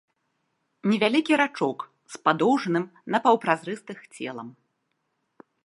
Невялікі 0.91 1.33
рачок 1.41 1.79
з 2.15 2.21
падоўжаным 2.29 2.85
напаўпразрыстых 3.17 3.97
целам. 4.15 4.47